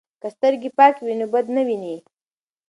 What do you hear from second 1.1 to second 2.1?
نو بد نه ویني.